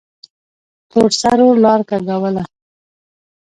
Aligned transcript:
تورسرو 0.91 1.49
لار 1.63 1.81
کږوله. 1.89 2.43